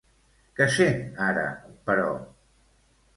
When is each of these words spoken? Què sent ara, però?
Què 0.59 0.65
sent 0.75 1.03
ara, 1.25 1.43
però? 1.91 2.07